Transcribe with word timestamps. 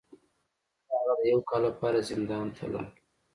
بیا 0.85 0.95
هغه 1.01 1.13
د 1.19 1.21
یو 1.31 1.39
کال 1.49 1.61
لپاره 1.69 2.05
زندان 2.09 2.45
ته 2.57 2.63
لاړ. 2.73 2.87